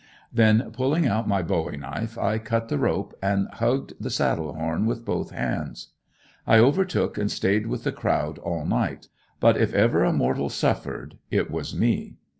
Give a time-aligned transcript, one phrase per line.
[0.33, 4.87] Then pulling out my bowie knife I cut the rope and hugged the saddle horn
[4.87, 5.89] with both hands.
[6.47, 9.09] I overtook and stayed with the crowd all night,
[9.39, 12.15] but if ever a mortal suffered it was me.